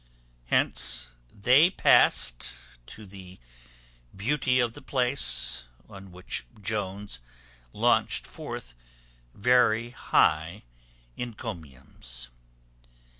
[0.47, 2.55] Hence they past
[2.87, 3.37] to the
[4.15, 7.19] beauty of the place, on which Jones
[7.71, 8.73] launched forth
[9.35, 10.63] very high
[11.15, 12.29] encomiums.